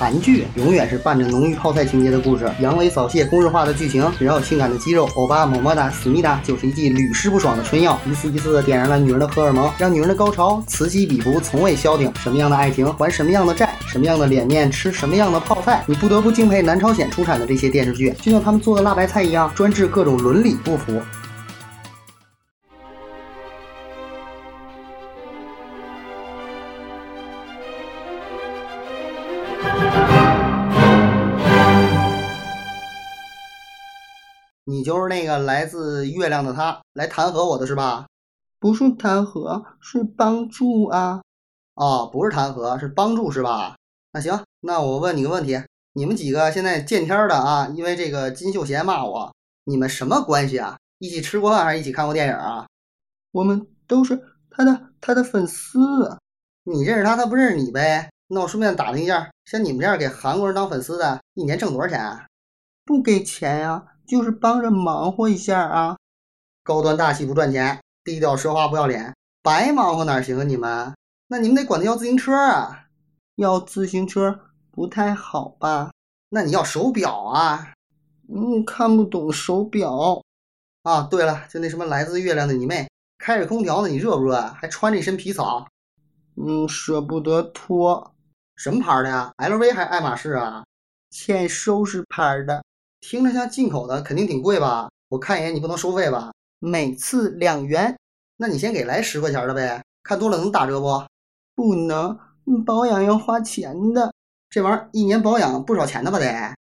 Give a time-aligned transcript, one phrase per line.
[0.00, 12.10] 韩剧永远是伴着浓郁泡菜情节的故事，阳痿早泄、公式化的剧情，只要有性感的肌肉，欧巴、么么哒、思密达就是一剂屡试不爽的春药，一次一次的点燃了女人的荷尔蒙，让女人的高潮此起彼伏，从未消停。
[12.18, 20.98] 什么样的爱情还什么样的债，什么样的脸面吃什么样的泡菜，你不得不敬佩南朝鲜出产的这些电视剧，就像他们做的辣白菜一样，专治各种伦理不符。
[34.70, 38.06] 你就是那个来自月亮的他，来弹劾我的是吧？
[38.60, 41.20] 不是弹劾，是帮助啊！
[41.74, 43.74] 哦，不是弹劾，是帮助是吧？
[44.12, 45.60] 那行，那我问你个问题：
[45.94, 47.66] 你们几个现在见天的啊？
[47.74, 50.78] 因为这个金秀贤骂我，你们什么关系啊？
[51.00, 52.68] 一起吃过饭还是一起看过电影啊？
[53.32, 56.16] 我们都是他的他的粉丝。
[56.62, 58.08] 你认识他，他不认识你呗？
[58.28, 62.24] 那我顺便打听一下，像你们这样给韩国人当粉丝的，一年挣多少钱啊？
[62.84, 63.84] 不给钱呀。
[64.10, 65.96] 就是帮着忙活一下啊，
[66.64, 70.42] 高端大气不赚钱，低调奢华不要脸，白忙活哪行啊？
[70.42, 70.92] 你们，
[71.28, 72.86] 那你们得管他要自行车啊，
[73.36, 74.40] 要自行车
[74.72, 75.92] 不太好吧？
[76.28, 77.72] 那你要手表啊？
[78.28, 80.20] 嗯，看不懂手表
[80.82, 81.02] 啊。
[81.08, 84.40] 对了，就那什么来自月亮的你妹，开着空调呢，你热不热？
[84.40, 85.64] 还穿着一身皮草，
[86.34, 88.12] 嗯，舍不得脱。
[88.56, 90.64] 什么牌的呀？LV 还是爱马仕啊？
[91.10, 92.60] 欠收拾牌的。
[93.00, 94.88] 听着像进口的，肯定挺贵吧？
[95.08, 96.32] 我看一眼，你不能收费吧？
[96.58, 97.98] 每次两元，
[98.36, 101.02] 那你先给来十块钱的呗，看多了能打折不？
[101.54, 102.18] 不能，
[102.64, 104.12] 保养要花钱的，
[104.48, 106.54] 这玩意儿一年保养不少钱的吧得？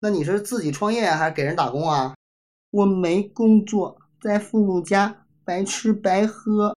[0.00, 2.14] 那你是自己创业还是给人打工啊？
[2.70, 6.76] 我没工作，在父母家白吃白喝。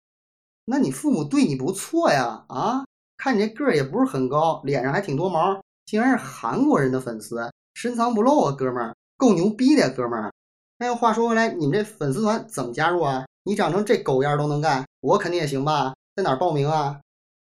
[0.66, 2.44] 那你父母对你不错呀？
[2.48, 2.84] 啊，
[3.16, 8.94] 看你这个儿也不是很高，脸上还挺多毛，竟然是韩国人的粉丝，深藏不露啊，哥们儿。
[9.16, 10.32] 够牛逼的，哥们儿。
[10.78, 13.24] 那话说回来，你们这粉丝团怎么加入啊？
[13.44, 15.94] 你长成这狗样都能干，我肯定也行吧？
[16.14, 17.00] 在哪儿报名啊？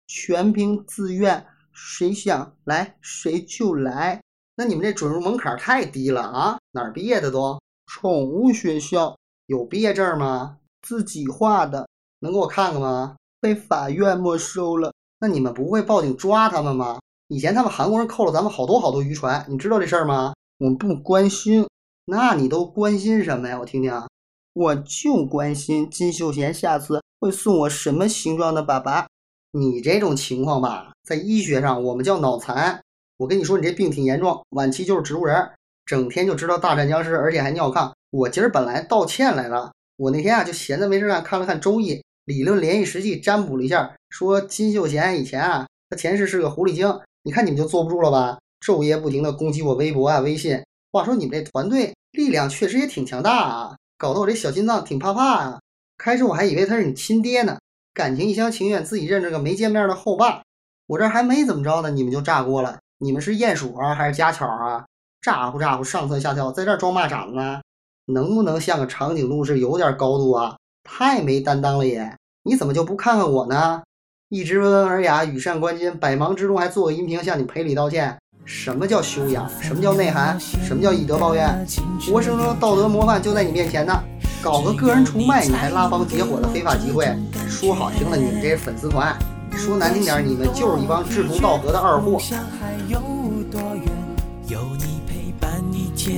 [0.06, 4.20] 全凭自愿，谁想来谁就来。
[4.56, 6.58] 那你们这准入门槛太低了啊！
[6.72, 7.60] 哪儿毕业的都？
[7.86, 10.58] 宠物学校有毕业证吗？
[10.82, 11.88] 自己画的，
[12.20, 13.16] 能给我看看吗？
[13.40, 14.92] 被法院没收了。
[15.20, 16.98] 那你们不会报警抓他们吗？
[17.28, 20.34] 以前他们韩国人扣了咱们好多好多渔船，你知道这事儿吗？
[20.62, 21.66] 我不关心，
[22.04, 23.58] 那你都关心什么呀？
[23.58, 24.06] 我听听啊，
[24.52, 29.04] 我就关心金秀贤下次会送我什么形状的粑粑。
[29.50, 32.80] 你这种情况吧，在医学上我们叫脑残。
[33.16, 35.50] 我跟你说，你这病挺严重，晚期就是植物人，
[35.84, 37.92] 整天就知道大战僵尸，而且还尿炕。
[38.10, 41.94] 我今儿本来道歉来了，我那天啊就闲着没事干，看了看《周易》，
[42.26, 47.00] 理论联系实际，占卜了一下，说金秀贤以前啊，他前世是个狐狸精。
[47.24, 48.38] 你看你们就坐不住了吧？
[48.62, 50.62] 昼夜不停的攻击我微博啊、微信。
[50.92, 55.60] 话说你们这团队力量确实也挺强大啊，搞得我这小心脏挺怕怕啊。
[55.98, 57.58] 开始我还以为他是你亲爹呢，
[57.92, 60.42] 感情一厢情愿，自己认这个没见面的后爸。
[60.86, 62.78] 我这还没怎么着呢，你们就炸锅了。
[62.98, 64.84] 你们是鼹鼠啊，还是家巧啊？
[65.22, 67.60] 咋呼咋呼，上蹿下跳，在这装蚂蚱呢？
[68.06, 70.56] 能不能像个长颈鹿是有点高度啊？
[70.84, 72.16] 太没担当了也！
[72.42, 73.82] 你怎么就不看看我呢？
[74.28, 78.18] 一直温文尔雅，羽扇纶巾，百忙之中还做个音频向你赔礼道歉。
[78.44, 79.48] 什么叫修养？
[79.60, 80.36] 什么叫内涵？
[80.40, 81.64] 什么叫以德报怨？
[82.10, 84.02] 活生生的道德模范就在你面前呢！
[84.42, 87.06] 搞个个人崇拜，你还拉帮结伙的非法集会？
[87.48, 89.14] 说好听了，你们这是粉丝团；
[89.56, 92.20] 说难听点，你们就是一帮志同道合的二货。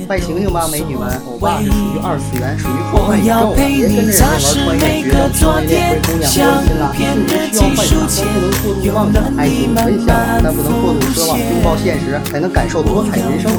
[0.07, 1.21] 快醒醒吧，美女们！
[1.27, 3.55] 欧巴是属于二次元，属于破坏宇宙的。
[3.55, 6.41] 别跟着人家玩穿越剧，穿越灰姑娘过心
[6.79, 6.89] 了。
[8.73, 9.37] 是需要幻想，但不能过度妄想。
[9.37, 11.37] 爱情很向往，但不能过度奢望。
[11.37, 13.51] 拥抱现实，才能感受多彩人生。